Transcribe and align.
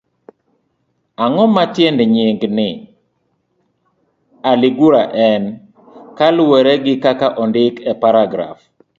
Ang'o 1.23 1.45
ma 1.55 1.63
tiend 1.75 1.99
nying' 2.13 2.39
ni 2.57 2.69
aligura 4.51 5.03
en, 5.29 5.41
kaluwore 6.17 6.73
gi 6.83 6.93
kaka 7.03 7.27
ondik 7.41 7.75
e 7.91 7.93
paragraf? 8.03 8.57